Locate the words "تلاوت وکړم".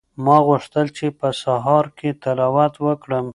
2.23-3.27